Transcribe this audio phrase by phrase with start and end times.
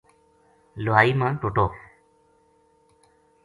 [0.83, 1.65] لُہائی ما ٹُٹو